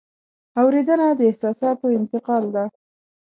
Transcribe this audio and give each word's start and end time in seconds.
اورېدنه 0.61 1.07
د 1.17 1.19
احساساتو 1.29 1.85
انتقال 1.99 2.43
ده. 2.55 2.65